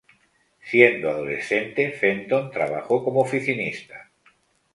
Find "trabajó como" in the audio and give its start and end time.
2.49-3.19